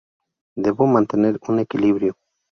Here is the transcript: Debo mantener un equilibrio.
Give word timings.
Debo 0.55 0.87
mantener 0.87 1.39
un 1.47 1.59
equilibrio. 1.59 2.17